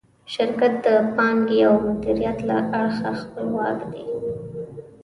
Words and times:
شرکت 0.33 0.73
د 0.85 0.87
پانګې 1.15 1.59
او 1.69 1.75
مدیریت 1.85 2.37
له 2.49 2.57
اړخه 2.79 3.09
خپلواک 3.21 3.79
دی. 3.91 4.03